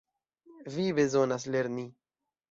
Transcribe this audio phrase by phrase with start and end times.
[0.75, 1.85] Vi bezonas lerni.